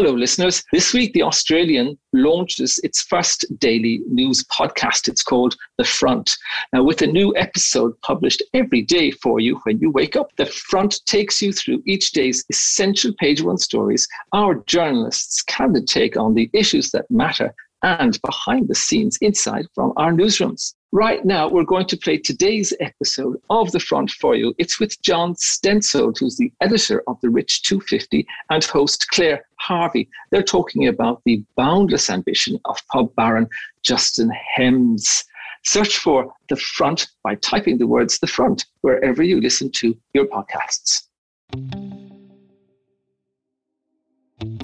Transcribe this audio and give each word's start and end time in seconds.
Hello, 0.00 0.12
listeners. 0.12 0.62
This 0.70 0.94
week, 0.94 1.12
The 1.12 1.24
Australian 1.24 1.98
launches 2.12 2.78
its 2.84 3.02
first 3.02 3.44
daily 3.58 4.00
news 4.08 4.44
podcast. 4.44 5.08
It's 5.08 5.24
called 5.24 5.56
The 5.76 5.82
Front. 5.82 6.30
Now, 6.72 6.84
with 6.84 7.02
a 7.02 7.08
new 7.08 7.34
episode 7.34 8.00
published 8.02 8.40
every 8.54 8.82
day 8.82 9.10
for 9.10 9.40
you 9.40 9.56
when 9.64 9.80
you 9.80 9.90
wake 9.90 10.14
up, 10.14 10.30
The 10.36 10.46
Front 10.46 11.00
takes 11.06 11.42
you 11.42 11.52
through 11.52 11.82
each 11.84 12.12
day's 12.12 12.44
essential 12.48 13.12
page 13.18 13.42
one 13.42 13.58
stories 13.58 14.06
our 14.32 14.62
journalists' 14.68 15.42
candid 15.42 15.88
take 15.88 16.16
on 16.16 16.34
the 16.34 16.48
issues 16.52 16.92
that 16.92 17.10
matter 17.10 17.52
and 17.82 18.20
behind 18.22 18.68
the 18.68 18.74
scenes 18.74 19.18
insight 19.20 19.66
from 19.74 19.92
our 19.96 20.12
newsrooms. 20.12 20.74
Right 20.90 21.24
now, 21.24 21.48
we're 21.48 21.64
going 21.64 21.86
to 21.86 21.96
play 21.98 22.16
today's 22.16 22.72
episode 22.80 23.36
of 23.50 23.70
The 23.72 23.80
Front 23.80 24.10
for 24.10 24.34
you. 24.34 24.54
It's 24.56 24.80
with 24.80 25.00
John 25.02 25.34
Stensholt, 25.34 26.18
who's 26.18 26.38
the 26.38 26.50
editor 26.60 27.02
of 27.06 27.20
The 27.20 27.28
Rich 27.28 27.64
250, 27.64 28.26
and 28.50 28.64
host 28.64 29.06
Claire 29.10 29.44
Harvey. 29.56 30.08
They're 30.30 30.42
talking 30.42 30.88
about 30.88 31.20
the 31.24 31.44
boundless 31.56 32.08
ambition 32.08 32.58
of 32.64 32.78
pub 32.90 33.14
baron 33.16 33.48
Justin 33.82 34.32
Hemmes. 34.56 35.24
Search 35.64 35.98
for 35.98 36.32
The 36.48 36.56
Front 36.56 37.08
by 37.22 37.34
typing 37.34 37.76
the 37.76 37.86
words 37.86 38.18
The 38.18 38.26
Front 38.26 38.64
wherever 38.80 39.22
you 39.22 39.40
listen 39.40 39.70
to 39.72 39.94
your 40.14 40.24
podcasts. 40.26 41.07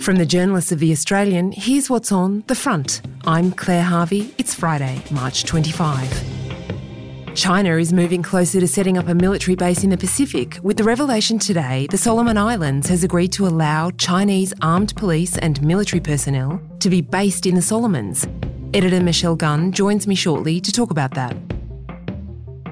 From 0.04 0.16
the 0.16 0.26
journalists 0.26 0.70
of 0.70 0.80
The 0.80 0.92
Australian, 0.92 1.52
here's 1.52 1.88
what's 1.88 2.12
on 2.12 2.44
The 2.46 2.54
Front. 2.54 3.00
I'm 3.26 3.50
Claire 3.50 3.84
Harvey. 3.84 4.34
It's 4.36 4.52
Friday, 4.52 5.02
March 5.10 5.44
25. 5.44 7.34
China 7.34 7.78
is 7.78 7.90
moving 7.90 8.22
closer 8.22 8.60
to 8.60 8.68
setting 8.68 8.98
up 8.98 9.08
a 9.08 9.14
military 9.14 9.54
base 9.54 9.82
in 9.82 9.88
the 9.88 9.96
Pacific. 9.96 10.58
With 10.62 10.76
the 10.76 10.84
revelation 10.84 11.38
today, 11.38 11.86
the 11.90 11.96
Solomon 11.96 12.36
Islands 12.36 12.86
has 12.90 13.02
agreed 13.02 13.32
to 13.32 13.46
allow 13.46 13.92
Chinese 13.92 14.52
armed 14.60 14.94
police 14.94 15.38
and 15.38 15.62
military 15.62 16.00
personnel 16.00 16.60
to 16.80 16.90
be 16.90 17.00
based 17.00 17.46
in 17.46 17.54
the 17.54 17.62
Solomons. 17.62 18.26
Editor 18.74 19.00
Michelle 19.00 19.36
Gunn 19.36 19.72
joins 19.72 20.06
me 20.06 20.14
shortly 20.14 20.60
to 20.60 20.70
talk 20.70 20.90
about 20.90 21.14
that. 21.14 21.34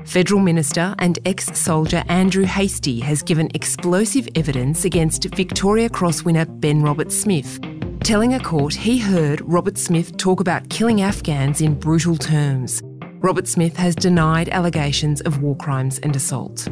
Federal 0.04 0.40
Minister 0.40 0.94
and 0.98 1.18
ex 1.24 1.46
soldier 1.58 2.02
Andrew 2.08 2.44
Hastie 2.44 3.00
has 3.00 3.22
given 3.22 3.48
explosive 3.54 4.28
evidence 4.34 4.84
against 4.84 5.24
Victoria 5.34 5.88
Cross 5.88 6.24
winner 6.24 6.44
Ben 6.44 6.82
Roberts-Smith, 6.82 7.60
telling 8.00 8.34
a 8.34 8.40
court 8.40 8.74
he 8.74 8.98
heard 8.98 9.40
Roberts-Smith 9.42 10.16
talk 10.16 10.40
about 10.40 10.68
killing 10.68 11.02
Afghans 11.02 11.60
in 11.60 11.74
brutal 11.74 12.16
terms. 12.16 12.82
Roberts-Smith 13.20 13.76
has 13.76 13.94
denied 13.94 14.48
allegations 14.48 15.20
of 15.22 15.40
war 15.42 15.56
crimes 15.56 15.98
and 16.00 16.14
assault. 16.16 16.68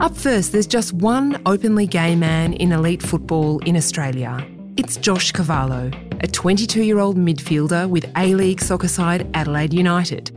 Up 0.00 0.16
first, 0.16 0.52
there's 0.52 0.66
just 0.66 0.92
one 0.94 1.40
openly 1.46 1.86
gay 1.86 2.16
man 2.16 2.54
in 2.54 2.72
elite 2.72 3.02
football 3.02 3.58
in 3.60 3.76
Australia. 3.76 4.46
It's 4.76 4.96
Josh 4.96 5.32
Cavallo, 5.32 5.90
a 6.20 6.26
22 6.26 6.82
year 6.82 6.98
old 6.98 7.16
midfielder 7.16 7.88
with 7.88 8.10
A 8.16 8.34
League 8.34 8.60
soccer 8.60 8.88
side 8.88 9.30
Adelaide 9.34 9.72
United. 9.72 10.35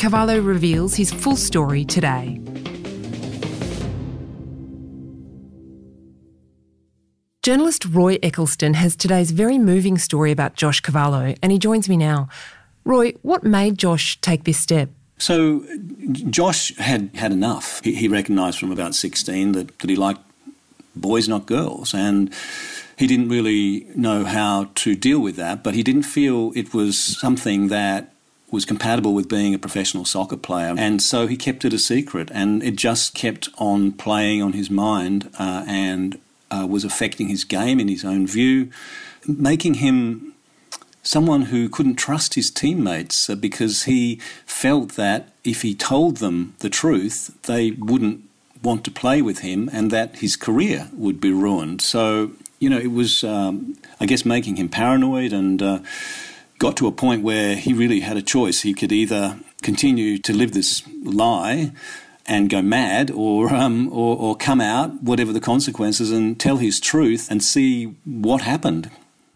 Cavallo 0.00 0.40
reveals 0.40 0.94
his 0.94 1.12
full 1.12 1.36
story 1.36 1.84
today. 1.84 2.40
Journalist 7.42 7.84
Roy 7.84 8.18
Eccleston 8.22 8.72
has 8.72 8.96
today's 8.96 9.30
very 9.30 9.58
moving 9.58 9.98
story 9.98 10.32
about 10.32 10.54
Josh 10.54 10.80
Cavallo, 10.80 11.34
and 11.42 11.52
he 11.52 11.58
joins 11.58 11.86
me 11.86 11.98
now. 11.98 12.30
Roy, 12.86 13.12
what 13.20 13.44
made 13.44 13.76
Josh 13.76 14.18
take 14.22 14.44
this 14.44 14.58
step? 14.58 14.88
So, 15.18 15.66
Josh 16.30 16.74
had 16.78 17.10
had 17.12 17.30
enough. 17.30 17.84
He, 17.84 17.94
he 17.94 18.08
recognised 18.08 18.58
from 18.58 18.72
about 18.72 18.94
16 18.94 19.52
that, 19.52 19.78
that 19.80 19.90
he 19.90 19.96
liked 19.96 20.22
boys, 20.96 21.28
not 21.28 21.44
girls. 21.44 21.92
And 21.92 22.32
he 22.96 23.06
didn't 23.06 23.28
really 23.28 23.86
know 23.94 24.24
how 24.24 24.70
to 24.76 24.96
deal 24.96 25.20
with 25.20 25.36
that, 25.36 25.62
but 25.62 25.74
he 25.74 25.82
didn't 25.82 26.04
feel 26.04 26.52
it 26.56 26.72
was 26.72 26.98
something 26.98 27.68
that 27.68 28.14
was 28.50 28.64
compatible 28.64 29.14
with 29.14 29.28
being 29.28 29.54
a 29.54 29.58
professional 29.58 30.04
soccer 30.04 30.36
player. 30.36 30.74
And 30.76 31.00
so 31.00 31.26
he 31.26 31.36
kept 31.36 31.64
it 31.64 31.72
a 31.72 31.78
secret, 31.78 32.30
and 32.32 32.62
it 32.62 32.76
just 32.76 33.14
kept 33.14 33.48
on 33.58 33.92
playing 33.92 34.42
on 34.42 34.52
his 34.52 34.70
mind 34.70 35.30
uh, 35.38 35.64
and 35.66 36.18
uh, 36.50 36.66
was 36.68 36.84
affecting 36.84 37.28
his 37.28 37.44
game 37.44 37.78
in 37.78 37.88
his 37.88 38.04
own 38.04 38.26
view, 38.26 38.70
making 39.26 39.74
him 39.74 40.34
someone 41.02 41.42
who 41.42 41.68
couldn't 41.68 41.96
trust 41.96 42.34
his 42.34 42.50
teammates 42.50 43.30
uh, 43.30 43.34
because 43.34 43.84
he 43.84 44.20
felt 44.44 44.90
that 44.92 45.28
if 45.44 45.62
he 45.62 45.74
told 45.74 46.18
them 46.18 46.54
the 46.58 46.68
truth, 46.68 47.36
they 47.44 47.70
wouldn't 47.72 48.22
want 48.62 48.84
to 48.84 48.90
play 48.90 49.22
with 49.22 49.38
him 49.38 49.70
and 49.72 49.90
that 49.90 50.16
his 50.16 50.36
career 50.36 50.88
would 50.92 51.20
be 51.20 51.32
ruined. 51.32 51.80
So, 51.80 52.32
you 52.58 52.68
know, 52.68 52.78
it 52.78 52.92
was, 52.92 53.24
um, 53.24 53.76
I 54.00 54.06
guess, 54.06 54.24
making 54.24 54.56
him 54.56 54.68
paranoid 54.68 55.32
and 55.32 55.62
uh, 55.62 55.78
got 56.60 56.76
to 56.76 56.86
a 56.86 56.92
point 56.92 57.24
where 57.24 57.56
he 57.56 57.72
really 57.72 58.00
had 58.00 58.16
a 58.16 58.22
choice. 58.22 58.60
He 58.60 58.74
could 58.74 58.92
either 58.92 59.40
continue 59.62 60.18
to 60.18 60.32
live 60.32 60.52
this 60.52 60.86
lie 61.02 61.72
and 62.26 62.48
go 62.48 62.62
mad, 62.62 63.10
or, 63.10 63.52
um, 63.52 63.88
or, 63.88 64.16
or 64.16 64.36
come 64.36 64.60
out, 64.60 65.02
whatever 65.02 65.32
the 65.32 65.40
consequences, 65.40 66.12
and 66.12 66.38
tell 66.38 66.58
his 66.58 66.78
truth 66.78 67.28
and 67.28 67.42
see 67.42 67.86
what 68.04 68.42
happened. 68.42 68.88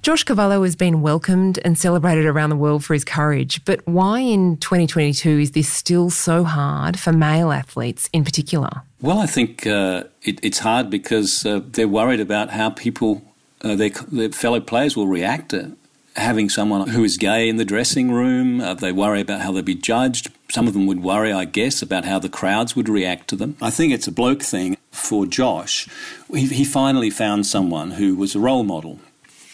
Josh 0.02 0.22
Cavallo 0.22 0.62
has 0.62 0.76
been 0.76 1.00
welcomed 1.00 1.58
and 1.64 1.78
celebrated 1.78 2.26
around 2.26 2.50
the 2.50 2.56
world 2.56 2.84
for 2.84 2.92
his 2.92 3.04
courage, 3.04 3.64
but 3.64 3.80
why 3.86 4.20
in 4.20 4.58
2022 4.58 5.38
is 5.40 5.50
this 5.52 5.72
still 5.72 6.10
so 6.10 6.44
hard 6.44 7.00
for 7.00 7.10
male 7.10 7.50
athletes 7.50 8.10
in 8.12 8.22
particular? 8.22 8.82
Well, 9.00 9.18
I 9.18 9.26
think 9.26 9.66
uh, 9.66 10.04
it, 10.22 10.38
it's 10.44 10.58
hard 10.58 10.90
because 10.90 11.46
uh, 11.46 11.62
they're 11.64 11.88
worried 11.88 12.20
about 12.20 12.50
how 12.50 12.68
people, 12.68 13.22
uh, 13.62 13.76
their, 13.76 13.90
their, 14.12 14.30
fellow 14.30 14.60
players, 14.60 14.94
will 14.94 15.08
react 15.08 15.48
to 15.48 15.74
having 16.16 16.48
someone 16.48 16.88
who 16.88 17.02
is 17.02 17.16
gay 17.16 17.48
in 17.48 17.56
the 17.56 17.64
dressing 17.64 18.12
room. 18.12 18.60
Uh, 18.60 18.74
they 18.74 18.92
worry 18.92 19.20
about 19.20 19.40
how 19.40 19.52
they'll 19.52 19.62
be 19.62 19.74
judged. 19.74 20.30
Some 20.50 20.68
of 20.68 20.72
them 20.72 20.86
would 20.86 21.02
worry, 21.02 21.32
I 21.32 21.44
guess, 21.44 21.82
about 21.82 22.04
how 22.04 22.18
the 22.18 22.28
crowds 22.28 22.76
would 22.76 22.88
react 22.88 23.28
to 23.28 23.36
them. 23.36 23.56
I 23.60 23.70
think 23.70 23.92
it's 23.92 24.06
a 24.06 24.12
bloke 24.12 24.42
thing 24.42 24.76
for 24.90 25.26
Josh. 25.26 25.88
He, 26.32 26.46
he 26.46 26.64
finally 26.64 27.10
found 27.10 27.46
someone 27.46 27.92
who 27.92 28.14
was 28.14 28.34
a 28.34 28.40
role 28.40 28.62
model. 28.62 29.00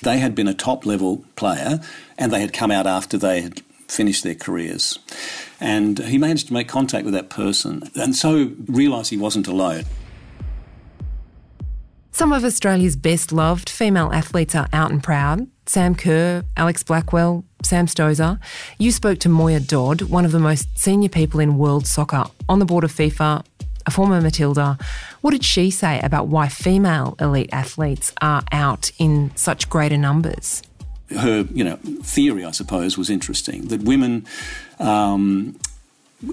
They 0.03 0.19
had 0.19 0.35
been 0.35 0.49
a 0.49 0.55
top 0.55 0.85
level 0.85 1.25
player 1.37 1.81
and 2.19 2.33
they 2.33 2.41
had 2.41 2.53
come 2.53 2.71
out 2.71 2.87
after 2.87 3.17
they 3.17 3.41
had 3.41 3.61
finished 3.89 4.23
their 4.23 4.35
careers. 4.35 4.99
And 5.61 5.99
he 5.99 6.19
managed 6.19 6.49
to 6.49 6.53
make 6.53 6.69
contact 6.69 7.05
with 7.05 7.15
that 7.15 7.29
person 7.29 7.91
and 7.95 8.15
so 8.15 8.53
realised 8.67 9.11
he 9.11 9.17
wasn't 9.17 9.47
alone. 9.47 9.85
Some 12.21 12.35
of 12.35 12.45
Australia's 12.45 12.97
best 12.97 13.33
loved 13.33 13.71
female 13.71 14.13
athletes 14.13 14.55
are 14.55 14.69
out 14.75 14.91
and 14.91 15.03
proud. 15.03 15.47
Sam 15.65 15.95
Kerr, 15.95 16.45
Alex 16.55 16.83
Blackwell, 16.83 17.47
Sam 17.63 17.87
Stosur. 17.87 18.39
You 18.79 18.93
spoke 18.93 19.21
to 19.21 19.31
Moya 19.31 19.59
Dodd, 19.59 20.03
one 20.03 20.27
of 20.27 20.33
the 20.33 20.39
most 20.39 20.79
senior 20.79 21.09
people 21.09 21.41
in 21.41 21.57
world 21.57 21.87
soccer, 21.87 22.25
on 22.47 22.59
the 22.59 22.67
board 22.67 22.85
of 22.85 22.93
FIFA, 22.93 23.43
a 23.87 23.91
former 23.91 24.21
Matilda. 24.21 24.77
What 25.23 25.31
did 25.31 25.43
she 25.43 25.71
say 25.71 25.99
about 26.01 26.29
why 26.29 26.49
female 26.49 27.17
elite 27.19 27.49
athletes 27.55 28.13
are 28.21 28.43
out 28.53 28.93
in 28.99 29.33
such 29.35 29.71
greater 29.71 29.97
numbers? 29.97 30.63
Her, 31.17 31.49
you 31.55 31.65
know, 31.65 31.77
theory, 32.03 32.45
I 32.45 32.51
suppose, 32.51 32.99
was 32.99 33.09
interesting 33.09 33.69
that 33.69 33.81
women 33.81 34.27
um, 34.79 35.59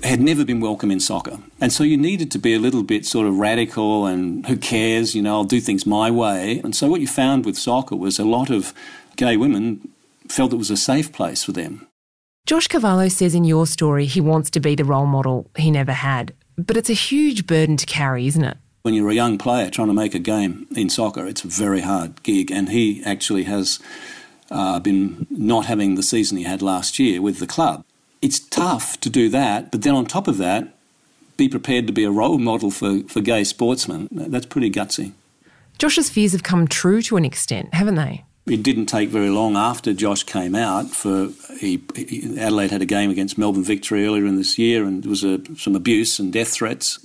had 0.04 0.20
never 0.20 0.44
been 0.44 0.60
welcome 0.60 0.92
in 0.92 1.00
soccer. 1.00 1.40
And 1.62 1.72
so 1.72 1.84
you 1.84 1.98
needed 1.98 2.32
to 2.32 2.40
be 2.40 2.54
a 2.54 2.60
little 2.60 2.84
bit 2.84 3.06
sort 3.06 3.28
of 3.28 3.38
radical 3.38 4.06
and 4.06 4.46
who 4.46 4.58
cares, 4.58 5.16
you 5.16 5.22
know, 5.22 5.36
I'll 5.36 5.44
do 5.44 5.62
things 5.62 5.86
my 5.86 6.12
way. 6.12 6.60
And 6.64 6.76
so 6.76 6.90
what 6.90 7.02
you 7.02 7.08
found 7.08 7.46
with 7.46 7.58
soccer 7.58 7.96
was 7.96 8.20
a 8.20 8.26
lot 8.26 8.50
of 8.50 8.74
gay 9.16 9.38
women 9.38 9.90
felt 10.28 10.54
it 10.54 10.58
was 10.58 10.72
a 10.72 10.78
safe 10.78 11.12
place 11.14 11.44
for 11.44 11.54
them. 11.54 11.88
Josh 12.46 12.68
Cavallo 12.68 13.08
says 13.08 13.36
in 13.36 13.44
your 13.44 13.68
story 13.68 14.06
he 14.06 14.22
wants 14.22 14.50
to 14.52 14.60
be 14.60 14.76
the 14.76 14.86
role 14.86 15.06
model 15.06 15.50
he 15.58 15.72
never 15.72 15.94
had. 15.94 16.34
But 16.58 16.78
it's 16.78 16.90
a 16.90 16.94
huge 16.94 17.46
burden 17.46 17.78
to 17.78 17.86
carry, 17.86 18.28
isn't 18.28 18.44
it? 18.44 18.58
When 18.82 18.94
you're 18.94 19.10
a 19.10 19.16
young 19.16 19.38
player 19.38 19.70
trying 19.70 19.90
to 19.90 19.94
make 19.94 20.16
a 20.16 20.20
game 20.20 20.68
in 20.76 20.90
soccer, 20.90 21.28
it's 21.28 21.44
a 21.44 21.48
very 21.48 21.82
hard 21.82 22.24
gig. 22.24 22.52
And 22.52 22.70
he 22.70 23.04
actually 23.06 23.44
has 23.44 23.80
uh, 24.50 24.80
been 24.80 25.28
not 25.30 25.66
having 25.66 25.96
the 25.96 26.04
season 26.04 26.38
he 26.38 26.44
had 26.44 26.62
last 26.62 27.00
year 27.00 27.22
with 27.22 27.40
the 27.40 27.48
club. 27.48 27.84
It's 28.22 28.40
tough 28.40 29.00
to 29.02 29.10
do 29.10 29.30
that, 29.30 29.72
but 29.72 29.84
then 29.84 29.96
on 29.96 30.06
top 30.06 30.28
of 30.28 30.38
that, 30.38 30.74
be 31.38 31.48
prepared 31.48 31.86
to 31.88 31.94
be 31.94 32.04
a 32.04 32.12
role 32.12 32.40
model 32.40 32.72
for, 32.72 33.04
for 33.04 33.22
gay 33.22 33.44
sportsmen. 33.44 34.08
That's 34.12 34.48
pretty 34.48 34.72
gutsy. 34.72 35.14
Josh's 35.78 36.10
fears 36.10 36.32
have 36.32 36.42
come 36.42 36.68
true 36.68 37.04
to 37.04 37.18
an 37.18 37.26
extent, 37.26 37.74
haven't 37.74 37.96
they? 37.96 38.26
it 38.50 38.64
didn't 38.64 38.86
take 38.86 39.10
very 39.10 39.30
long 39.30 39.58
after 39.58 39.94
Josh 39.94 40.24
came 40.24 40.56
out 40.56 40.90
for 40.90 41.30
he, 41.60 41.82
he, 41.96 42.40
Adelaide 42.40 42.72
had 42.72 42.82
a 42.82 42.86
game 42.86 43.10
against 43.10 43.38
Melbourne 43.38 43.64
Victory 43.64 44.06
earlier 44.06 44.26
in 44.26 44.38
this 44.38 44.58
year, 44.58 44.86
and 44.86 45.04
there 45.04 45.10
was 45.10 45.24
a, 45.24 45.40
some 45.58 45.76
abuse 45.76 46.20
and 46.20 46.32
death 46.32 46.50
threats. 46.50 47.00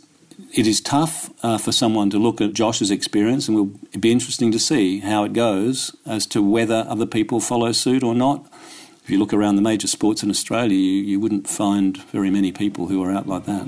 It 0.55 0.67
is 0.67 0.81
tough 0.81 1.31
uh, 1.45 1.59
for 1.59 1.73
someone 1.73 2.11
to 2.11 2.19
look 2.19 2.41
at 2.41 2.53
Josh's 2.53 2.91
experience, 2.91 3.49
and 3.49 3.57
it'll 3.57 4.01
be 4.01 4.13
interesting 4.13 4.53
to 4.53 4.59
see 4.59 5.01
how 5.01 5.25
it 5.25 5.33
goes 5.33 5.95
as 6.07 6.27
to 6.27 6.43
whether 6.43 6.85
other 6.89 7.07
people 7.07 7.41
follow 7.41 7.73
suit 7.73 8.03
or 8.03 8.15
not. 8.15 8.47
If 9.03 9.11
you 9.11 9.19
look 9.19 9.33
around 9.33 9.57
the 9.57 9.63
major 9.63 9.89
sports 9.89 10.23
in 10.23 10.31
Australia, 10.31 10.77
you, 10.77 11.03
you 11.03 11.19
wouldn't 11.19 11.49
find 11.49 11.97
very 11.97 12.31
many 12.31 12.53
people 12.53 12.87
who 12.87 13.03
are 13.03 13.11
out 13.11 13.27
like 13.27 13.47
that. 13.47 13.67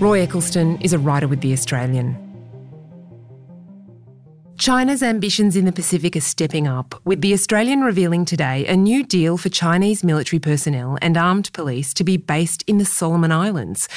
Roy 0.00 0.20
Eccleston 0.20 0.80
is 0.80 0.92
a 0.92 0.98
writer 0.98 1.28
with 1.28 1.40
The 1.40 1.52
Australian. 1.52 2.26
China's 4.58 5.04
ambitions 5.04 5.54
in 5.54 5.66
the 5.66 5.72
Pacific 5.72 6.16
are 6.16 6.20
stepping 6.20 6.66
up, 6.66 7.00
with 7.04 7.20
The 7.20 7.32
Australian 7.32 7.82
revealing 7.82 8.24
today 8.24 8.66
a 8.66 8.76
new 8.76 9.04
deal 9.04 9.38
for 9.38 9.48
Chinese 9.48 10.02
military 10.02 10.40
personnel 10.40 10.98
and 11.00 11.16
armed 11.16 11.52
police 11.52 11.94
to 11.94 12.02
be 12.02 12.16
based 12.16 12.64
in 12.66 12.78
the 12.78 12.84
Solomon 12.84 13.30
Islands. 13.30 13.88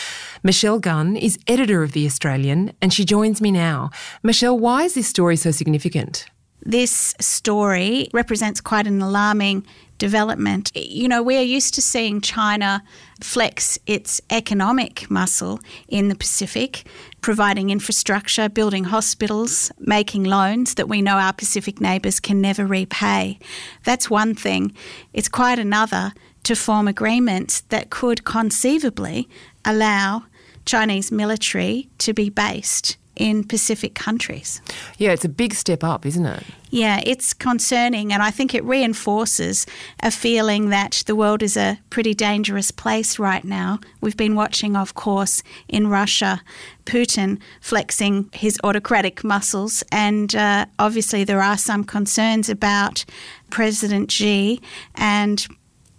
Michelle 0.44 0.80
Gunn 0.80 1.16
is 1.16 1.40
editor 1.48 1.82
of 1.82 1.94
The 1.94 2.06
Australian, 2.06 2.74
and 2.80 2.94
she 2.94 3.06
joins 3.06 3.42
me 3.42 3.50
now. 3.50 3.90
Michelle, 4.22 4.58
why 4.58 4.84
is 4.84 4.94
this 4.94 5.08
story 5.08 5.36
so 5.36 5.50
significant? 5.50 6.28
This 6.66 7.14
story 7.20 8.08
represents 8.14 8.62
quite 8.62 8.88
an 8.88 9.02
alarming 9.02 9.66
development. 9.98 10.72
You 10.76 11.08
know, 11.08 11.22
we're 11.22 11.42
used 11.42 11.74
to 11.76 11.82
seeing 11.82 12.22
China 12.22 12.84
flex 13.22 13.78
its 13.86 14.22
economic 14.30 15.10
muscle 15.10 15.60
in 15.88 16.10
the 16.10 16.16
Pacific, 16.16 16.86
providing 17.22 17.70
infrastructure, 17.70 18.50
building 18.50 18.86
hospitals, 18.86 19.72
making 19.80 20.24
loans 20.24 20.76
that 20.76 20.90
we 20.90 21.02
know 21.02 21.18
our 21.18 21.34
Pacific 21.34 21.80
neighbours 21.80 22.20
can 22.20 22.42
never 22.42 22.66
repay. 22.66 23.40
That's 23.84 24.10
one 24.10 24.36
thing. 24.36 24.74
It's 25.14 25.30
quite 25.30 25.60
another 25.60 26.14
to 26.44 26.56
form 26.56 26.88
agreements 26.88 27.62
that 27.70 27.90
could 27.90 28.26
conceivably 28.26 29.30
allow 29.64 30.26
Chinese 30.66 31.12
military 31.12 31.90
to 32.00 32.14
be 32.14 32.30
based 32.30 32.98
in 33.16 33.44
Pacific 33.44 33.94
countries. 33.94 34.62
Yeah, 34.98 35.12
it's 35.12 35.26
a 35.26 35.30
big 35.30 35.54
step 35.54 35.84
up, 35.84 36.06
isn't 36.06 36.26
it? 36.26 36.44
Yeah, 36.72 37.02
it's 37.06 37.34
concerning, 37.34 38.12
and 38.12 38.24
I 38.24 38.32
think 38.32 38.56
it 38.56 38.64
reinforces 38.64 39.68
a 40.02 40.10
feeling 40.10 40.70
that 40.70 41.04
the 41.06 41.16
world 41.16 41.44
is 41.44 41.56
a 41.56 41.80
pretty 41.92 42.16
dangerous 42.16 42.72
place 42.72 43.20
right 43.20 43.44
now. 43.44 43.80
We've 44.02 44.18
been 44.18 44.36
watching, 44.36 44.76
of 44.76 44.96
course, 44.96 45.44
in 45.68 45.88
Russia, 45.88 46.42
Putin 46.86 47.40
flexing 47.62 48.30
his 48.34 48.60
autocratic 48.64 49.24
muscles, 49.24 49.84
and 49.92 50.36
uh, 50.36 50.66
obviously 50.80 51.24
there 51.24 51.42
are 51.42 51.58
some 51.58 51.84
concerns 51.84 52.50
about 52.50 53.06
President 53.52 54.12
Xi 54.12 54.60
and 54.96 55.46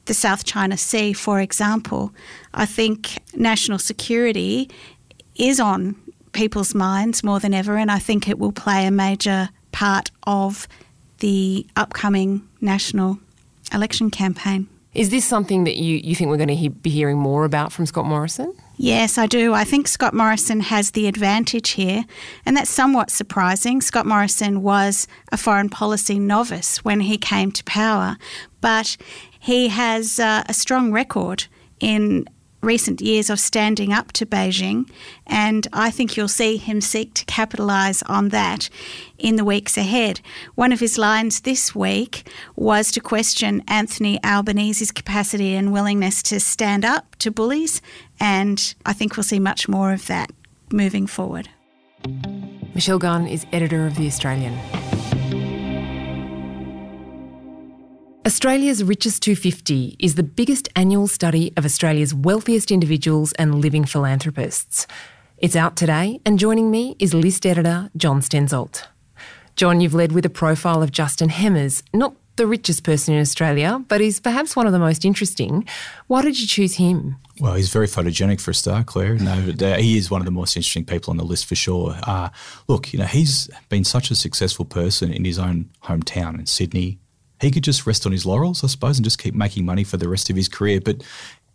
the 0.06 0.14
South 0.14 0.44
China 0.44 0.76
Sea, 0.76 1.12
for 1.12 1.40
example. 1.40 2.12
I 2.52 2.66
think 2.66 3.18
national 3.34 3.78
security 3.78 4.68
is 5.36 5.60
on 5.60 5.96
people's 6.34 6.74
minds 6.74 7.24
more 7.24 7.40
than 7.40 7.54
ever, 7.54 7.76
and 7.76 7.90
I 7.90 7.98
think 7.98 8.28
it 8.28 8.38
will 8.38 8.52
play 8.52 8.86
a 8.86 8.90
major 8.90 9.48
part 9.72 10.10
of 10.24 10.68
the 11.20 11.66
upcoming 11.76 12.46
national 12.60 13.18
election 13.72 14.10
campaign. 14.10 14.68
Is 14.92 15.10
this 15.10 15.24
something 15.24 15.64
that 15.64 15.76
you, 15.76 15.96
you 15.96 16.14
think 16.14 16.30
we're 16.30 16.36
going 16.36 16.48
to 16.48 16.54
he- 16.54 16.68
be 16.68 16.90
hearing 16.90 17.18
more 17.18 17.44
about 17.44 17.72
from 17.72 17.86
Scott 17.86 18.06
Morrison? 18.06 18.54
Yes, 18.76 19.18
I 19.18 19.26
do. 19.26 19.52
I 19.52 19.64
think 19.64 19.88
Scott 19.88 20.14
Morrison 20.14 20.60
has 20.60 20.92
the 20.92 21.06
advantage 21.06 21.70
here, 21.70 22.04
and 22.44 22.56
that's 22.56 22.70
somewhat 22.70 23.10
surprising. 23.10 23.80
Scott 23.80 24.06
Morrison 24.06 24.62
was 24.62 25.06
a 25.32 25.36
foreign 25.36 25.68
policy 25.68 26.18
novice 26.18 26.84
when 26.84 27.00
he 27.00 27.16
came 27.16 27.50
to 27.52 27.64
power, 27.64 28.16
but 28.60 28.96
he 29.38 29.68
has 29.68 30.18
uh, 30.20 30.42
a 30.48 30.54
strong 30.54 30.92
record 30.92 31.46
in 31.80 32.28
recent 32.64 33.00
years 33.00 33.30
of 33.30 33.38
standing 33.38 33.92
up 33.92 34.12
to 34.12 34.26
Beijing, 34.26 34.90
and 35.26 35.66
I 35.72 35.90
think 35.90 36.16
you'll 36.16 36.28
see 36.28 36.56
him 36.56 36.80
seek 36.80 37.14
to 37.14 37.24
capitalise 37.26 38.02
on 38.04 38.30
that 38.30 38.68
in 39.18 39.36
the 39.36 39.44
weeks 39.44 39.76
ahead. 39.76 40.20
One 40.54 40.72
of 40.72 40.80
his 40.80 40.98
lines 40.98 41.40
this 41.40 41.74
week 41.74 42.28
was 42.56 42.90
to 42.92 43.00
question 43.00 43.62
Anthony 43.68 44.18
Albanese's 44.24 44.90
capacity 44.90 45.54
and 45.54 45.72
willingness 45.72 46.22
to 46.24 46.40
stand 46.40 46.84
up 46.84 47.16
to 47.16 47.30
bullies, 47.30 47.80
and 48.18 48.74
I 48.84 48.92
think 48.92 49.16
we'll 49.16 49.24
see 49.24 49.40
much 49.40 49.68
more 49.68 49.92
of 49.92 50.06
that 50.06 50.32
moving 50.72 51.06
forward. 51.06 51.48
Michelle 52.74 52.98
Gunn 52.98 53.26
is 53.26 53.46
editor 53.52 53.86
of 53.86 53.96
The 53.96 54.06
Australian. 54.06 54.58
Australia's 58.26 58.82
Richest 58.82 59.22
250 59.22 59.96
is 59.98 60.14
the 60.14 60.22
biggest 60.22 60.70
annual 60.74 61.06
study 61.06 61.52
of 61.58 61.66
Australia's 61.66 62.14
wealthiest 62.14 62.70
individuals 62.70 63.34
and 63.34 63.60
living 63.60 63.84
philanthropists. 63.84 64.86
It's 65.36 65.54
out 65.54 65.76
today, 65.76 66.22
and 66.24 66.38
joining 66.38 66.70
me 66.70 66.96
is 66.98 67.12
list 67.12 67.44
editor 67.44 67.90
John 67.98 68.22
Stensholt. 68.22 68.86
John, 69.56 69.82
you've 69.82 69.92
led 69.92 70.12
with 70.12 70.24
a 70.24 70.30
profile 70.30 70.82
of 70.82 70.90
Justin 70.90 71.28
Hemmes, 71.28 71.82
not 71.92 72.16
the 72.36 72.46
richest 72.46 72.82
person 72.82 73.12
in 73.12 73.20
Australia, 73.20 73.84
but 73.88 74.00
he's 74.00 74.20
perhaps 74.20 74.56
one 74.56 74.66
of 74.66 74.72
the 74.72 74.78
most 74.78 75.04
interesting. 75.04 75.66
Why 76.06 76.22
did 76.22 76.40
you 76.40 76.46
choose 76.46 76.76
him? 76.76 77.16
Well, 77.40 77.52
he's 77.52 77.68
very 77.68 77.86
photogenic 77.86 78.40
for 78.40 78.52
a 78.52 78.54
star, 78.54 78.84
Claire. 78.84 79.16
No, 79.16 79.52
uh, 79.60 79.76
he 79.76 79.98
is 79.98 80.10
one 80.10 80.22
of 80.22 80.24
the 80.24 80.30
most 80.30 80.56
interesting 80.56 80.86
people 80.86 81.10
on 81.10 81.18
the 81.18 81.24
list 81.24 81.44
for 81.44 81.56
sure. 81.56 81.94
Uh, 82.04 82.30
look, 82.68 82.90
you 82.94 82.98
know, 82.98 83.04
he's 83.04 83.50
been 83.68 83.84
such 83.84 84.10
a 84.10 84.14
successful 84.14 84.64
person 84.64 85.12
in 85.12 85.26
his 85.26 85.38
own 85.38 85.68
hometown 85.82 86.38
in 86.38 86.46
Sydney, 86.46 86.98
he 87.44 87.50
could 87.50 87.64
just 87.64 87.86
rest 87.86 88.06
on 88.06 88.12
his 88.12 88.26
laurels, 88.26 88.64
I 88.64 88.68
suppose, 88.68 88.98
and 88.98 89.04
just 89.04 89.18
keep 89.18 89.34
making 89.34 89.64
money 89.64 89.84
for 89.84 89.96
the 89.96 90.08
rest 90.08 90.30
of 90.30 90.36
his 90.36 90.48
career. 90.48 90.80
But 90.80 91.02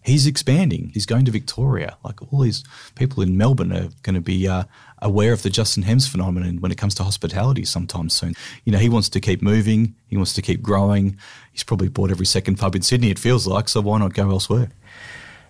he's 0.03 0.27
expanding. 0.27 0.91
He's 0.94 1.06
going 1.06 1.25
to 1.25 1.31
Victoria. 1.31 1.97
Like 2.03 2.21
all 2.31 2.41
these 2.41 2.63
people 2.95 3.24
in 3.24 3.38
Melbourne 3.38 3.71
are 3.71 3.89
going 4.03 4.15
to 4.15 4.21
be 4.21 4.47
uh, 4.47 4.63
aware 5.01 5.33
of 5.33 5.44
the 5.44 5.50
Justin 5.50 5.83
Hemmes 5.83 6.09
phenomenon 6.09 6.62
when 6.62 6.71
it 6.71 6.77
comes 6.77 6.95
to 6.95 7.03
hospitality 7.03 7.65
sometime 7.65 8.09
soon. 8.09 8.36
You 8.65 8.71
know, 8.71 8.80
he 8.80 8.89
wants 8.89 9.09
to 9.09 9.19
keep 9.19 9.41
moving. 9.41 9.95
He 10.07 10.18
wants 10.18 10.33
to 10.33 10.41
keep 10.41 10.62
growing. 10.62 11.18
He's 11.51 11.63
probably 11.63 11.89
bought 11.89 12.12
every 12.12 12.25
second 12.25 12.57
pub 12.57 12.75
in 12.75 12.81
Sydney, 12.81 13.09
it 13.09 13.19
feels 13.19 13.47
like, 13.47 13.68
so 13.69 13.81
why 13.81 14.00
not 14.00 14.13
go 14.13 14.30
elsewhere? 14.30 14.69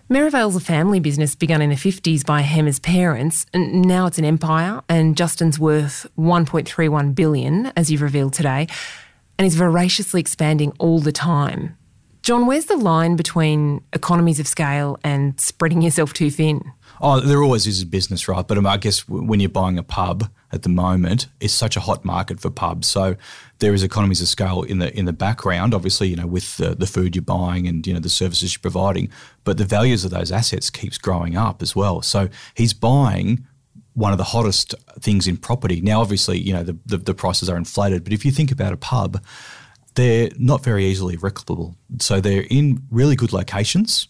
Merivale's 0.08 0.56
a 0.56 0.60
family 0.60 0.98
business 0.98 1.36
begun 1.36 1.62
in 1.62 1.70
the 1.70 1.76
50s 1.76 2.26
by 2.26 2.42
Hemmes' 2.42 2.82
parents, 2.82 3.46
now 3.54 4.06
it's 4.06 4.18
an 4.18 4.24
empire, 4.24 4.82
and 4.88 5.16
Justin's 5.16 5.56
worth 5.56 6.04
1.31 6.18 7.14
billion, 7.14 7.66
as 7.76 7.92
you've 7.92 8.02
revealed 8.02 8.32
today 8.32 8.66
and 9.40 9.46
is 9.46 9.54
voraciously 9.54 10.20
expanding 10.20 10.70
all 10.78 10.98
the 10.98 11.12
time. 11.12 11.74
John, 12.20 12.46
where's 12.46 12.66
the 12.66 12.76
line 12.76 13.16
between 13.16 13.82
economies 13.94 14.38
of 14.38 14.46
scale 14.46 14.98
and 15.02 15.40
spreading 15.40 15.80
yourself 15.80 16.12
too 16.12 16.30
thin? 16.30 16.70
Oh, 17.00 17.20
there 17.20 17.42
always 17.42 17.66
is 17.66 17.80
a 17.80 17.86
business, 17.86 18.28
right? 18.28 18.46
But 18.46 18.58
um, 18.58 18.66
I 18.66 18.76
guess 18.76 19.08
when 19.08 19.40
you're 19.40 19.48
buying 19.48 19.78
a 19.78 19.82
pub 19.82 20.30
at 20.52 20.62
the 20.62 20.68
moment, 20.68 21.28
it's 21.40 21.54
such 21.54 21.74
a 21.74 21.80
hot 21.80 22.04
market 22.04 22.38
for 22.38 22.50
pubs. 22.50 22.86
So 22.86 23.16
there 23.60 23.72
is 23.72 23.82
economies 23.82 24.20
of 24.20 24.28
scale 24.28 24.62
in 24.62 24.78
the 24.78 24.94
in 24.94 25.06
the 25.06 25.14
background, 25.14 25.72
obviously, 25.72 26.08
you 26.08 26.16
know, 26.16 26.26
with 26.26 26.58
the, 26.58 26.74
the 26.74 26.86
food 26.86 27.16
you're 27.16 27.22
buying 27.22 27.66
and 27.66 27.86
you 27.86 27.94
know 27.94 28.00
the 28.00 28.10
services 28.10 28.52
you're 28.52 28.60
providing. 28.60 29.08
But 29.44 29.56
the 29.56 29.64
values 29.64 30.04
of 30.04 30.10
those 30.10 30.30
assets 30.30 30.68
keeps 30.68 30.98
growing 30.98 31.34
up 31.34 31.62
as 31.62 31.74
well. 31.74 32.02
So 32.02 32.28
he's 32.52 32.74
buying 32.74 33.46
one 34.00 34.12
of 34.12 34.18
the 34.18 34.24
hottest 34.24 34.74
things 34.98 35.28
in 35.28 35.36
property. 35.36 35.80
Now, 35.82 36.00
obviously, 36.00 36.38
you 36.38 36.54
know, 36.54 36.62
the, 36.62 36.78
the, 36.86 36.96
the, 36.96 37.14
prices 37.14 37.50
are 37.50 37.56
inflated, 37.56 38.02
but 38.02 38.14
if 38.14 38.24
you 38.24 38.30
think 38.30 38.50
about 38.50 38.72
a 38.72 38.76
pub, 38.76 39.22
they're 39.94 40.30
not 40.38 40.64
very 40.64 40.86
easily 40.86 41.18
replicable. 41.18 41.74
So 41.98 42.20
they're 42.20 42.46
in 42.48 42.82
really 42.90 43.14
good 43.14 43.32
locations. 43.32 44.08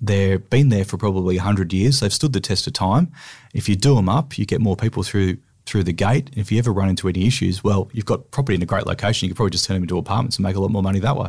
They've 0.00 0.48
been 0.50 0.70
there 0.70 0.84
for 0.84 0.96
probably 0.96 1.36
100 1.36 1.72
years. 1.72 2.00
They've 2.00 2.12
stood 2.12 2.32
the 2.32 2.40
test 2.40 2.66
of 2.66 2.72
time. 2.72 3.12
If 3.54 3.68
you 3.68 3.76
do 3.76 3.94
them 3.94 4.08
up, 4.08 4.38
you 4.38 4.44
get 4.44 4.60
more 4.60 4.76
people 4.76 5.02
through 5.02 5.38
through 5.66 5.84
the 5.84 5.92
gate. 5.92 6.30
If 6.34 6.50
you 6.50 6.58
ever 6.58 6.72
run 6.72 6.88
into 6.88 7.08
any 7.08 7.26
issues, 7.26 7.62
well, 7.62 7.90
you've 7.92 8.06
got 8.06 8.30
property 8.30 8.54
in 8.54 8.62
a 8.62 8.66
great 8.66 8.86
location. 8.86 9.26
You 9.26 9.34
could 9.34 9.36
probably 9.36 9.50
just 9.50 9.66
turn 9.66 9.74
them 9.74 9.82
into 9.82 9.98
apartments 9.98 10.38
and 10.38 10.44
make 10.44 10.56
a 10.56 10.60
lot 10.60 10.70
more 10.70 10.82
money 10.82 10.98
that 11.00 11.14
way. 11.14 11.28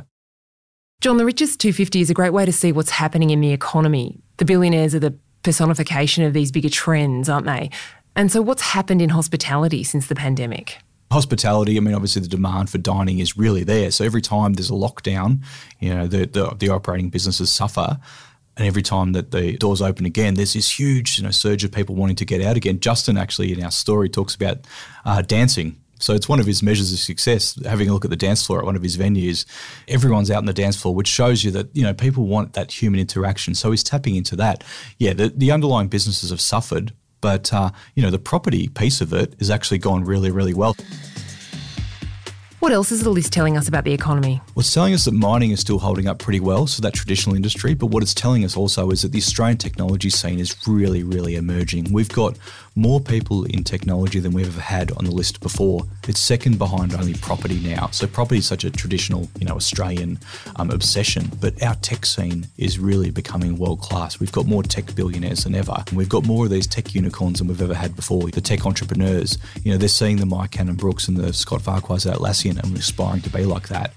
John, 1.01 1.17
the 1.17 1.25
richest 1.25 1.59
250 1.59 1.99
is 1.99 2.09
a 2.09 2.13
great 2.13 2.31
way 2.31 2.45
to 2.45 2.53
see 2.53 2.71
what's 2.71 2.89
happening 2.89 3.31
in 3.31 3.41
the 3.41 3.51
economy. 3.51 4.21
The 4.37 4.45
billionaires 4.45 4.95
are 4.95 4.99
the 4.99 5.17
personification 5.43 6.23
of 6.23 6.33
these 6.33 6.51
bigger 6.51 6.69
trends, 6.69 7.29
aren't 7.29 7.45
they? 7.45 7.69
And 8.15 8.31
so, 8.31 8.41
what's 8.41 8.61
happened 8.61 9.01
in 9.01 9.09
hospitality 9.09 9.83
since 9.83 10.07
the 10.07 10.15
pandemic? 10.15 10.77
Hospitality, 11.11 11.75
I 11.77 11.79
mean, 11.79 11.95
obviously 11.95 12.21
the 12.21 12.27
demand 12.27 12.69
for 12.69 12.77
dining 12.77 13.17
is 13.17 13.35
really 13.35 13.63
there. 13.63 13.89
So 13.89 14.05
every 14.05 14.21
time 14.21 14.53
there's 14.53 14.69
a 14.69 14.73
lockdown, 14.73 15.43
you 15.79 15.93
know, 15.93 16.05
the, 16.05 16.27
the, 16.27 16.55
the 16.55 16.69
operating 16.69 17.09
businesses 17.09 17.51
suffer. 17.51 17.99
And 18.57 18.67
every 18.67 18.83
time 18.83 19.13
that 19.13 19.31
the 19.31 19.57
doors 19.57 19.81
open 19.81 20.05
again, 20.05 20.35
there's 20.35 20.53
this 20.53 20.77
huge 20.77 21.17
you 21.17 21.23
know, 21.23 21.31
surge 21.31 21.63
of 21.63 21.71
people 21.71 21.95
wanting 21.95 22.17
to 22.17 22.25
get 22.25 22.43
out 22.43 22.57
again. 22.57 22.79
Justin 22.79 23.17
actually 23.17 23.51
in 23.51 23.63
our 23.63 23.71
story 23.71 24.07
talks 24.07 24.35
about 24.35 24.67
uh, 25.03 25.23
dancing 25.23 25.77
so 25.99 26.13
it's 26.13 26.29
one 26.29 26.39
of 26.39 26.45
his 26.45 26.63
measures 26.63 26.91
of 26.93 26.99
success, 26.99 27.59
having 27.65 27.89
a 27.89 27.93
look 27.93 28.05
at 28.05 28.09
the 28.09 28.17
dance 28.17 28.45
floor 28.45 28.59
at 28.59 28.65
one 28.65 28.77
of 28.77 28.81
his 28.81 28.97
venues. 28.97 29.45
Everyone's 29.87 30.31
out 30.31 30.37
on 30.37 30.45
the 30.45 30.53
dance 30.53 30.81
floor, 30.81 30.95
which 30.95 31.09
shows 31.09 31.43
you 31.43 31.51
that, 31.51 31.75
you 31.75 31.83
know, 31.83 31.93
people 31.93 32.25
want 32.25 32.53
that 32.53 32.71
human 32.81 32.99
interaction. 32.99 33.53
So 33.53 33.69
he's 33.71 33.83
tapping 33.83 34.15
into 34.15 34.35
that. 34.37 34.63
Yeah, 34.97 35.13
the, 35.13 35.29
the 35.29 35.51
underlying 35.51 35.89
businesses 35.89 36.29
have 36.29 36.41
suffered, 36.41 36.93
but 37.21 37.53
uh, 37.53 37.71
you 37.95 38.03
know 38.03 38.09
the 38.09 38.19
property 38.19 38.67
piece 38.67 39.01
of 39.01 39.13
it 39.13 39.35
has 39.39 39.49
actually 39.49 39.77
gone 39.77 40.03
really, 40.03 40.31
really 40.31 40.53
well. 40.53 40.75
What 42.59 42.73
else 42.73 42.91
is 42.91 43.03
the 43.03 43.09
list 43.09 43.31
telling 43.31 43.55
us 43.55 43.69
about 43.69 43.85
the 43.85 43.93
economy? 43.93 44.41
Well, 44.53 44.59
it's 44.59 44.73
telling 44.73 44.93
us 44.93 45.05
that 45.05 45.13
mining 45.13 45.51
is 45.51 45.61
still 45.61 45.79
holding 45.79 46.07
up 46.07 46.19
pretty 46.19 46.41
well, 46.41 46.67
so 46.67 46.81
that 46.81 46.93
traditional 46.93 47.33
industry. 47.33 47.73
But 47.73 47.85
what 47.85 48.03
it's 48.03 48.13
telling 48.13 48.43
us 48.43 48.57
also 48.57 48.91
is 48.91 49.01
that 49.03 49.13
the 49.13 49.17
Australian 49.19 49.57
technology 49.57 50.09
scene 50.09 50.39
is 50.39 50.53
really, 50.67 51.01
really 51.01 51.37
emerging. 51.37 51.93
We've 51.93 52.09
got 52.09 52.37
more 52.75 52.99
people 52.99 53.45
in 53.45 53.63
technology 53.63 54.19
than 54.19 54.31
we've 54.31 54.47
ever 54.47 54.61
had 54.61 54.91
on 54.93 55.05
the 55.05 55.11
list 55.11 55.39
before. 55.41 55.85
It's 56.07 56.19
second 56.19 56.57
behind 56.57 56.93
only 56.93 57.13
property 57.15 57.59
now. 57.59 57.89
So 57.91 58.07
property 58.07 58.39
is 58.39 58.45
such 58.45 58.63
a 58.63 58.71
traditional, 58.71 59.29
you 59.39 59.45
know, 59.45 59.55
Australian 59.55 60.19
um, 60.55 60.71
obsession, 60.71 61.31
but 61.39 61.61
our 61.63 61.75
tech 61.75 62.05
scene 62.05 62.47
is 62.57 62.79
really 62.79 63.11
becoming 63.11 63.57
world 63.57 63.81
class. 63.81 64.19
We've 64.19 64.31
got 64.31 64.45
more 64.45 64.63
tech 64.63 64.95
billionaires 64.95 65.43
than 65.43 65.55
ever. 65.55 65.83
And 65.87 65.97
we've 65.97 66.09
got 66.09 66.25
more 66.25 66.45
of 66.45 66.51
these 66.51 66.67
tech 66.67 66.95
unicorns 66.95 67.39
than 67.39 67.47
we've 67.47 67.61
ever 67.61 67.73
had 67.73 67.95
before. 67.95 68.29
The 68.29 68.41
tech 68.41 68.65
entrepreneurs, 68.65 69.37
you 69.63 69.71
know, 69.71 69.77
they're 69.77 69.87
seeing 69.87 70.17
the 70.17 70.25
Mike 70.25 70.51
Cannon-Brookes 70.51 71.07
and 71.07 71.17
the 71.17 71.33
Scott 71.33 71.61
Farquhars 71.61 72.05
Atlassian 72.05 72.61
and 72.61 72.77
aspiring 72.77 73.21
to 73.21 73.29
be 73.29 73.45
like 73.45 73.67
that. 73.69 73.93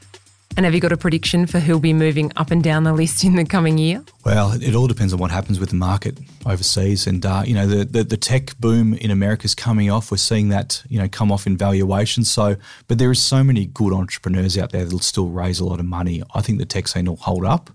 And 0.54 0.66
have 0.66 0.75
you 0.75 0.80
got 0.80 0.92
a 0.92 0.99
prediction 0.99 1.47
for 1.47 1.61
who'll 1.61 1.80
be 1.80 1.94
moving 1.94 2.30
up 2.37 2.50
and 2.50 2.62
down 2.62 2.85
the 2.85 2.92
list 2.92 3.25
in 3.25 3.37
the 3.37 3.44
coming 3.44 3.78
year? 3.78 4.04
Well, 4.25 4.52
it 4.52 4.75
all 4.75 4.87
depends 4.87 5.14
on 5.14 5.18
what 5.18 5.30
happens 5.30 5.59
with 5.59 5.71
the 5.71 5.76
market 5.76 6.18
overseas, 6.44 7.06
and 7.06 7.25
uh, 7.25 7.42
you 7.47 7.54
know 7.54 7.66
the, 7.66 7.85
the, 7.85 8.04
the 8.04 8.16
tech 8.18 8.59
boom 8.59 8.92
in 8.94 9.11
America 9.11 9.44
is 9.44 9.54
coming 9.54 9.90
off. 9.90 10.11
We're 10.11 10.18
seeing 10.18 10.50
that 10.50 10.82
you 10.88 10.99
know 10.99 11.09
come 11.09 11.32
off 11.32 11.47
in 11.47 11.56
valuation. 11.56 12.25
So, 12.25 12.56
but 12.87 12.99
there 12.99 13.11
is 13.11 13.21
so 13.21 13.42
many 13.42 13.66
good 13.66 13.94
entrepreneurs 13.94 14.59
out 14.59 14.73
there 14.73 14.85
that'll 14.85 14.99
still 14.99 15.28
raise 15.28 15.59
a 15.59 15.64
lot 15.64 15.80
of 15.80 15.87
money. 15.87 16.23
I 16.35 16.42
think 16.42 16.59
the 16.59 16.66
tech 16.66 16.87
scene 16.87 17.06
will 17.06 17.16
hold 17.16 17.47
up. 17.47 17.71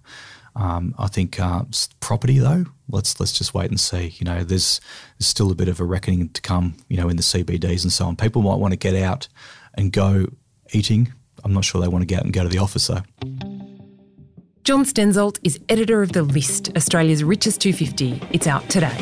Um, 0.56 0.96
I 0.98 1.08
think 1.08 1.40
uh, 1.40 1.64
property 2.00 2.38
though. 2.38 2.66
Let's 2.90 3.20
let's 3.20 3.34
just 3.34 3.54
wait 3.56 3.70
and 3.72 3.80
see. 3.80 4.14
You 4.20 4.26
know, 4.26 4.44
there's, 4.44 4.82
there's 5.18 5.28
still 5.28 5.52
a 5.52 5.56
bit 5.56 5.68
of 5.68 5.80
a 5.80 5.84
reckoning 5.84 6.30
to 6.30 6.42
come. 6.42 6.76
You 6.90 6.98
know, 6.98 7.10
in 7.10 7.18
the 7.18 7.24
CBDs 7.24 7.84
and 7.84 7.92
so 7.92 8.06
on. 8.06 8.16
People 8.16 8.44
might 8.44 8.60
want 8.60 8.74
to 8.74 8.78
get 8.78 8.96
out 8.96 9.28
and 9.74 9.92
go 9.92 10.28
eating. 10.74 11.14
I'm 11.44 11.54
not 11.54 11.66
sure 11.66 11.82
they 11.82 11.88
want 11.88 12.02
to 12.02 12.06
get 12.06 12.20
out 12.20 12.26
and 12.26 12.34
go 12.34 12.44
to 12.44 12.50
the 12.50 12.58
office 12.58 12.88
though. 12.88 13.02
John 14.64 14.84
Stensholt 14.84 15.40
is 15.44 15.60
editor 15.70 16.02
of 16.02 16.12
The 16.12 16.24
List, 16.24 16.76
Australia's 16.76 17.24
richest 17.24 17.62
250. 17.62 18.22
It's 18.32 18.48
out 18.48 18.68
today. 18.70 18.98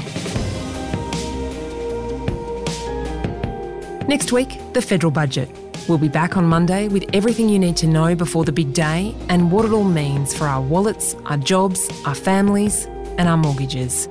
Next 4.08 4.32
week, 4.32 4.60
the 4.74 4.82
federal 4.84 5.10
budget. 5.10 5.50
We'll 5.90 5.98
be 5.98 6.10
back 6.10 6.38
on 6.38 6.46
Monday 6.46 6.88
with 6.88 7.06
everything 7.14 7.50
you 7.50 7.58
need 7.58 7.78
to 7.78 7.88
know 7.88 8.14
before 8.14 8.46
the 8.46 8.52
big 8.52 8.74
day 8.74 9.16
and 9.30 9.52
what 9.52 9.66
it 9.66 9.72
all 9.72 9.84
means 9.84 10.36
for 10.36 10.46
our 10.46 10.62
wallets, 10.62 11.16
our 11.26 11.38
jobs, 11.38 11.90
our 12.06 12.14
families, 12.14 12.86
and 13.18 13.28
our 13.28 13.38
mortgages. 13.38 14.08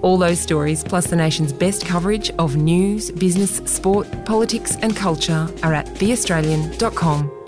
All 0.00 0.16
those 0.16 0.40
stories, 0.40 0.82
plus 0.82 1.08
the 1.08 1.16
nation's 1.16 1.52
best 1.52 1.84
coverage 1.84 2.30
of 2.38 2.56
news, 2.56 3.10
business, 3.10 3.58
sport, 3.70 4.06
politics, 4.24 4.76
and 4.80 4.96
culture, 4.96 5.48
are 5.62 5.74
at 5.74 5.86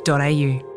theaustralian.com.au. 0.08 0.67